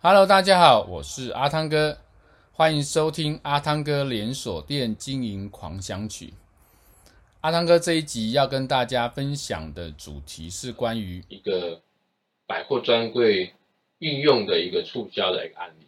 [0.00, 1.98] Hello，大家好，我是阿汤哥，
[2.52, 6.34] 欢迎收听阿汤哥连锁店经营狂想曲。
[7.40, 11.80] 阿汤哥这一集要跟大家分享的主题是关于一个
[12.46, 13.52] 百货专柜
[13.98, 15.86] 运用的一个促销的一个案例。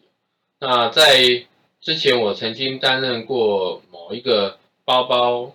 [0.58, 1.46] 那在
[1.80, 5.54] 之前，我曾经担任过某一个包包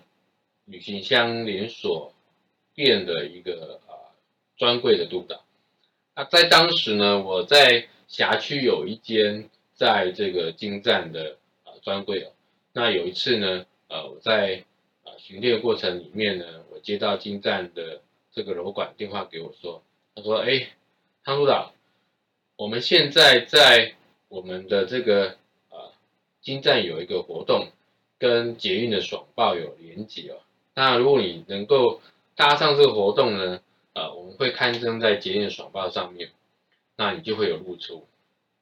[0.64, 2.14] 旅行箱连锁
[2.74, 3.94] 店的一个呃
[4.56, 5.42] 专柜的督导。
[6.14, 12.32] 那在当时呢，我在辖区有一间在这个金站的呃专柜哦，
[12.72, 14.64] 那有一次呢，呃我在
[15.04, 18.00] 呃巡店过程里面呢，我接到金站的
[18.32, 19.82] 这个楼管电话给我说，
[20.14, 20.68] 他说：“哎，
[21.24, 21.72] 汤督导，
[22.56, 23.94] 我们现在在
[24.28, 25.36] 我们的这个
[25.70, 25.92] 呃
[26.40, 27.68] 金站有一个活动，
[28.18, 30.36] 跟捷运的爽报有连结哦。
[30.74, 32.00] 那如果你能够
[32.34, 33.60] 搭上这个活动呢，
[33.94, 36.30] 呃我们会刊登在捷运的爽报上面。”
[36.96, 38.06] 那你就会有露出，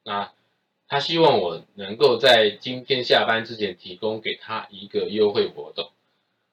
[0.02, 0.32] 那
[0.88, 5.92] 他希望我能够在今天下班之前提供给他一个优惠活动，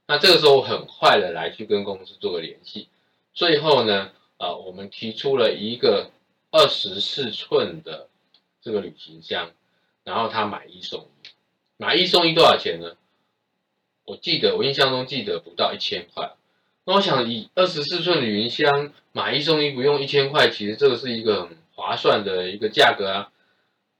[0.08, 2.88] 那这个时候我很快的来去跟公司做个联系，
[3.33, 6.11] 最后呢，呃，我们提出了一个
[6.52, 8.08] 二十四寸的
[8.61, 9.52] 这个旅行箱，
[10.03, 11.28] 然后他买一送一，
[11.78, 12.95] 买一送一多少钱呢？
[14.06, 16.31] 我记得我印象中记得不到一千块，
[16.86, 21.61] 那我想以二十四寸旅行箱买一送一不用一千块，其实这个是一个很。
[21.82, 23.32] 划算的一个价格啊，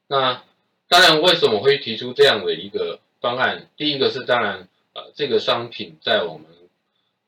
[0.08, 0.44] 那
[0.88, 3.70] 当然，为什么会提出这样的一个方案？
[3.76, 6.46] 第一个是当然，呃，这个商品在我们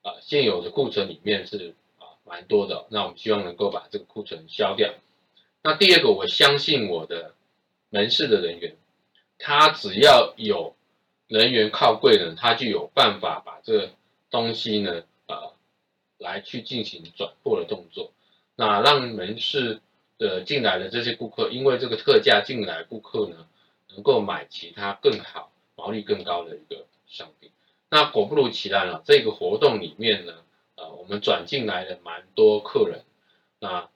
[0.04, 4.94] 啊、呃、现有的库存里面是啊蛮多的，那我们希望能够把这个库存销掉。
[5.64, 7.34] 那第二个，我相信我的
[7.90, 8.76] 门市的人员，
[9.40, 10.76] 他只要有
[11.28, 13.90] 人员靠柜呢，他就有办法把这个
[14.30, 15.54] 东西呢，呃，
[16.20, 18.12] 来去进行转货的动作，
[18.56, 19.82] 那让门市。
[20.18, 23.48] 的进来的这些顾客，因为这个特价进来顾客呢，
[23.94, 27.52] 能够买其他更好、毛利更高的一个商品。
[27.90, 30.34] 那果不如其然了，这个活动里面呢，
[30.76, 33.04] 呃，我们转进来的蛮多客人。
[33.60, 33.88] 那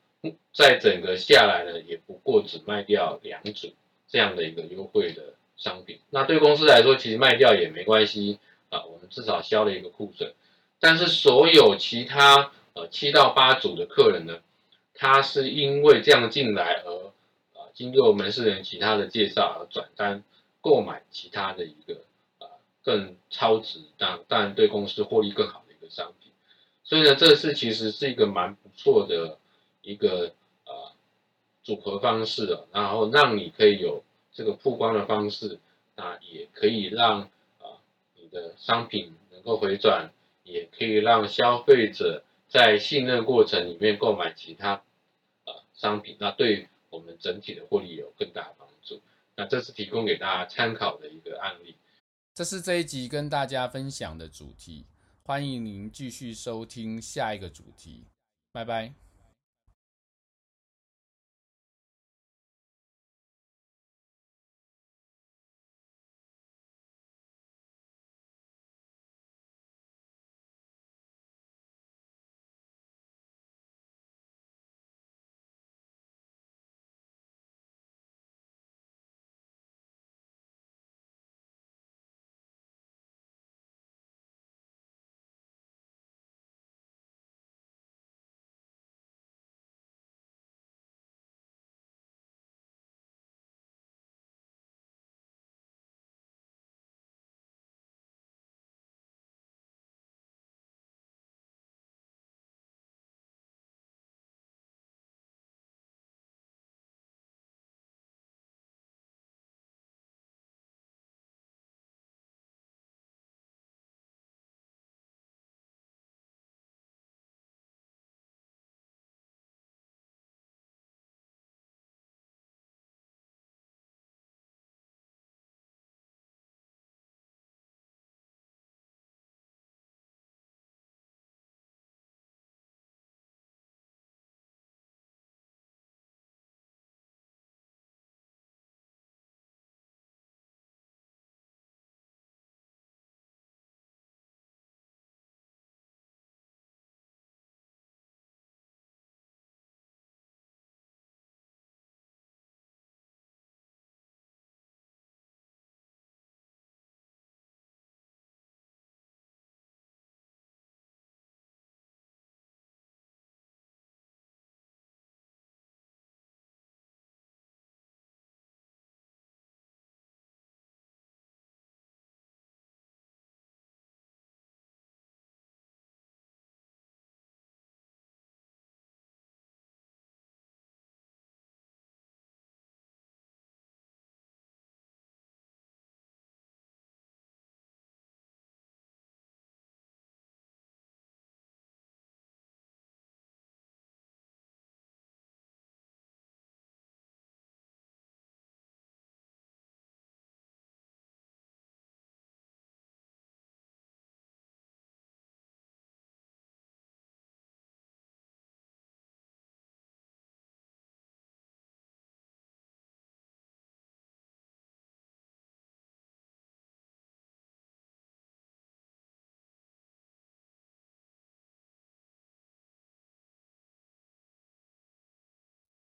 [0.53, 3.73] 在整个下来呢，也不过只卖掉两组
[4.07, 5.99] 这样的一个优惠的商品。
[6.09, 8.39] 那对公司来说，其实卖掉也没关系
[8.69, 10.33] 啊，我们至少消了一个库存。
[10.79, 14.39] 但是所有其他呃七到八组的客人呢，
[14.97, 16.91] 他是因为这样进来而，
[17.53, 20.23] 呃，经过门市人其他的介绍而转单
[20.59, 22.01] 购买其他的一个，
[22.39, 22.47] 呃，
[22.83, 26.31] 更超值，但但对公司获利更好的一个商品。
[26.83, 29.37] 所以呢，这是其实是一个蛮不错的
[29.81, 30.33] 一个
[30.65, 30.91] 呃
[31.63, 35.59] 组合方式，然后让你可以有这个曝光的方式，
[35.95, 37.21] 那也可以让
[37.59, 37.77] 啊，
[38.15, 40.11] 你的商品能够回转，
[40.43, 44.81] 也可以让消费者在信任过程里面购买其他
[45.45, 45.63] 呃。
[45.73, 48.99] 商品，那对我们整体的获利有更大的帮助。
[49.35, 51.75] 那这是提供给大家参考的一个案例。
[52.33, 54.87] 这是这一集跟大家分享的主题，
[55.21, 58.05] 欢迎您继续收听下一个主题。
[58.51, 59.06] 拜拜。